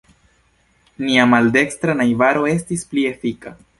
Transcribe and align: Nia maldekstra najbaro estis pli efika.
Nia 1.03 1.27
maldekstra 1.33 1.97
najbaro 2.01 2.47
estis 2.55 2.87
pli 2.95 3.05
efika. 3.11 3.55